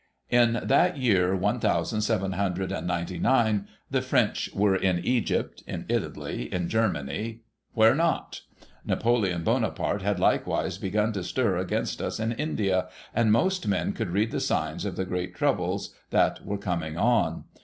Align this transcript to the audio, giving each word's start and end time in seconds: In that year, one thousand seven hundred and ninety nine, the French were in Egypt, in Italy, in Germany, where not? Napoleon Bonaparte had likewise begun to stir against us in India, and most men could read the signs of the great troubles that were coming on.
In 0.31 0.61
that 0.63 0.97
year, 0.97 1.35
one 1.35 1.59
thousand 1.59 2.01
seven 2.01 2.31
hundred 2.31 2.71
and 2.71 2.87
ninety 2.87 3.19
nine, 3.19 3.67
the 3.91 4.01
French 4.01 4.49
were 4.51 4.75
in 4.75 4.97
Egypt, 5.05 5.61
in 5.67 5.85
Italy, 5.89 6.51
in 6.51 6.69
Germany, 6.69 7.41
where 7.75 7.93
not? 7.93 8.41
Napoleon 8.83 9.43
Bonaparte 9.43 10.01
had 10.01 10.19
likewise 10.19 10.79
begun 10.79 11.13
to 11.13 11.23
stir 11.23 11.57
against 11.57 12.01
us 12.01 12.19
in 12.19 12.31
India, 12.31 12.87
and 13.13 13.31
most 13.31 13.67
men 13.67 13.93
could 13.93 14.09
read 14.09 14.31
the 14.31 14.39
signs 14.41 14.85
of 14.85 14.95
the 14.95 15.05
great 15.05 15.35
troubles 15.35 15.93
that 16.09 16.43
were 16.43 16.57
coming 16.57 16.97
on. 16.97 17.43